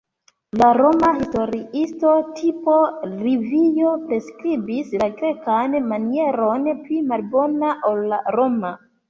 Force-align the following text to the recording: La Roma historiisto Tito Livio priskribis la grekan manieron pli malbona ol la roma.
La 0.59 0.67
Roma 0.75 1.09
historiisto 1.17 2.13
Tito 2.39 2.77
Livio 3.25 3.91
priskribis 4.07 4.97
la 5.03 5.11
grekan 5.21 5.77
manieron 5.93 6.67
pli 6.89 7.05
malbona 7.13 7.73
ol 7.93 8.03
la 8.15 8.23
roma. 8.39 8.75